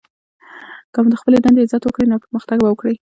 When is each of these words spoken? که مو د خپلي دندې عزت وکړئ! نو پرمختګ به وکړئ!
که 0.93 0.97
مو 1.03 1.09
د 1.11 1.15
خپلي 1.21 1.37
دندې 1.41 1.61
عزت 1.65 1.81
وکړئ! 1.83 2.05
نو 2.07 2.21
پرمختګ 2.23 2.57
به 2.61 2.67
وکړئ! 2.69 2.95